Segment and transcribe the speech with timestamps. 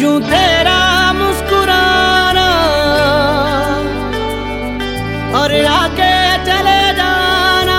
[0.00, 0.80] यूँ तेरा
[1.12, 2.48] मुस्कुराना
[5.38, 6.14] और आके
[6.46, 7.78] चले जाना।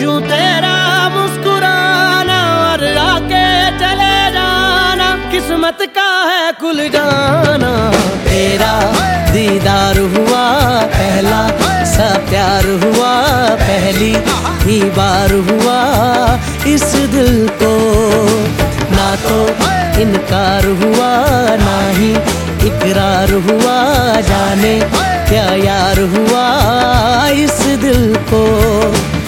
[0.00, 0.76] यूँ तेरा
[1.16, 3.46] मुस्कुराना और आके
[3.78, 7.75] चले जाना। किस्मत का है खुल जाना।
[13.96, 14.14] पहली
[14.64, 15.78] ही बार हुआ
[16.68, 17.72] इस दिल को।
[18.92, 19.36] ना तो
[20.00, 21.10] इनकार हुआ,
[21.56, 22.10] ना ही
[22.68, 23.76] इकरार हुआ।
[24.28, 24.74] जाने
[25.28, 26.44] क्या यार हुआ
[27.44, 28.42] इस दिल को।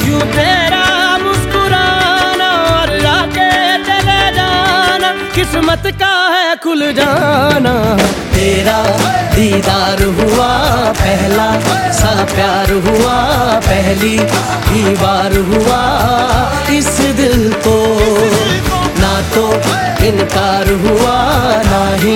[0.09, 0.85] यूँ तेरा
[1.19, 3.51] मुस्कुराना और आके
[3.89, 7.75] चले जाना, किस्मत का है खुल जाना।
[12.39, 13.15] प्यार हुआ,
[13.67, 14.17] पहली
[14.67, 15.79] ही बार हुआ।
[16.77, 17.75] इस दिल को
[19.01, 19.45] ना तो
[20.07, 21.17] इनकार हुआ,
[21.71, 22.15] ना ही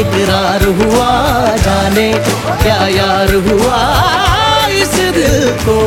[0.00, 1.10] इकरार हुआ।
[1.66, 2.08] जाने
[2.62, 3.80] क्या यार हुआ
[4.82, 5.78] इस दिल को।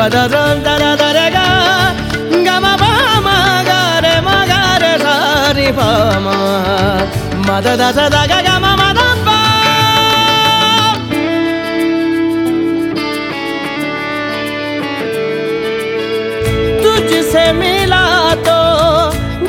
[0.00, 0.39] Mada da da
[8.10, 9.38] da ga ga ma ma da ba
[16.82, 18.06] तुझसे मिला
[18.46, 18.60] तो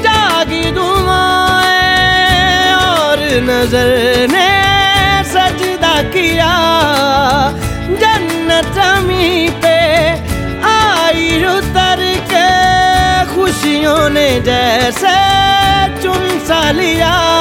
[0.06, 2.22] जागी दुआएँ
[2.86, 3.92] और नज़र
[4.34, 4.52] ने
[5.34, 6.54] सजदा किया।
[8.02, 9.30] जन्नत जमी
[9.64, 9.80] पे
[10.76, 12.50] आई उतर के
[13.34, 15.18] खुशियों ने जैसे
[16.12, 17.41] चुन सा लिया।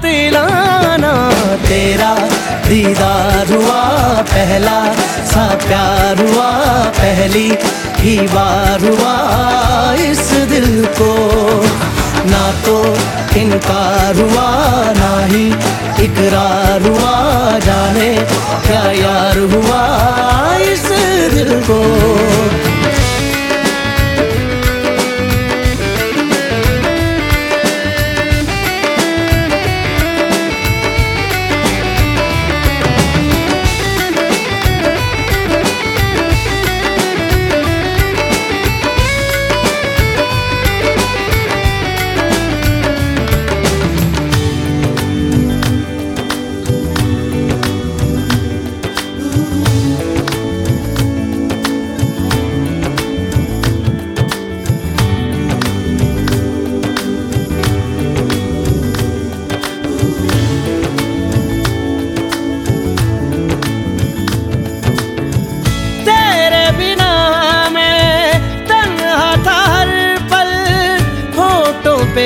[0.00, 1.12] कातिलाना
[1.60, 2.12] तेरा
[2.66, 3.80] दीदार हुआ
[4.30, 4.78] पहला
[5.30, 6.48] सा प्यार हुआ
[6.98, 7.48] पहली,
[8.00, 9.12] ही बार हुआ
[10.04, 11.12] इस दिल को।
[12.32, 12.76] ना तो
[13.40, 14.48] इनकार हुआ,
[15.00, 15.46] ना ही
[16.04, 17.14] इकरार हुआ,
[17.66, 18.10] जाने
[18.66, 19.82] क्या यार हुआ
[20.72, 20.88] इस
[21.34, 21.80] दिल को।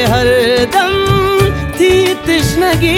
[0.04, 0.26] होठों पे हर
[0.74, 2.92] दम थी तृष्णगी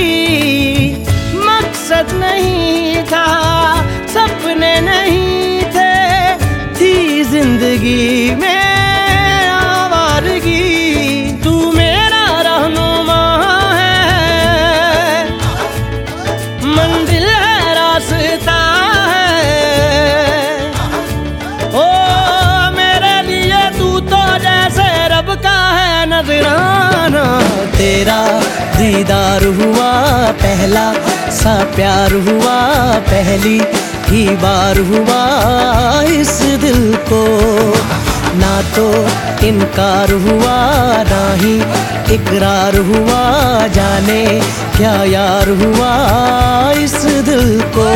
[1.46, 3.35] मकसद नहीं था
[27.86, 28.40] तेरा
[28.76, 29.90] दीदार हुआ
[30.32, 30.92] पहला,
[31.30, 32.54] सा प्यार हुआ
[32.98, 33.60] पहली,
[34.06, 35.20] ही बार हुआ
[36.02, 37.22] इस दिल को।
[38.36, 38.88] ना तो
[39.46, 40.56] इनकार हुआ,
[41.02, 41.54] ना ही
[42.14, 43.22] इकरार हुआ,
[43.66, 44.40] जाने
[44.76, 45.92] क्या यार हुआ
[46.72, 47.88] इस दिल को।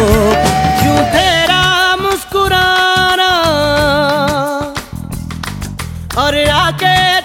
[0.81, 3.33] क्यों तेरा मुस्कुराना?
[6.19, 7.21] और आके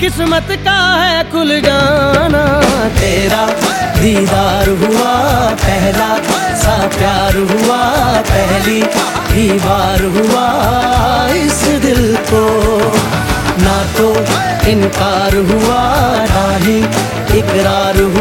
[0.00, 2.42] किस्मत का है खुल जाना।
[2.98, 3.46] तेरा
[3.98, 5.14] दीदार हुआ,
[5.54, 6.08] पहला
[6.54, 7.78] सा प्यार हुआ,
[8.30, 8.82] पहली
[9.32, 10.46] ही बार हुआ
[11.34, 12.44] इस दिल को।
[13.62, 14.08] ना तो
[14.70, 15.82] इनकार हुआ,
[16.26, 16.78] ना ही
[17.38, 18.17] इकरार हुआ